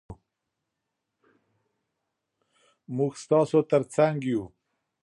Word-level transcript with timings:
موږ 2.95 3.11
ستاسو 3.23 3.59
تر 3.71 3.81
څنګ 3.95 4.17
یو. 4.31 4.43